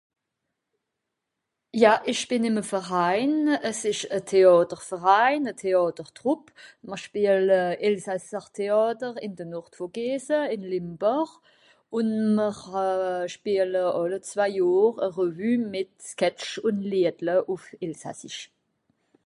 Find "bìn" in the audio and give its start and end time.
2.29-2.45